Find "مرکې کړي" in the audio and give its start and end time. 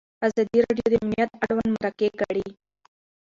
1.81-2.47